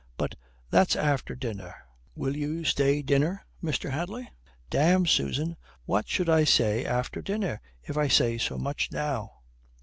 [0.17, 0.33] But
[0.71, 1.75] that's after dinner.
[2.15, 3.91] Will you stay dinner, Mr.
[3.91, 4.27] Hadley?"
[4.71, 9.29] "Damme, Susan, what should I say after dinner, if I say so much now?"